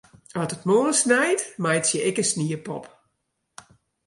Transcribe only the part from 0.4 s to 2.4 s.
it moarn snijt, meitsje ik in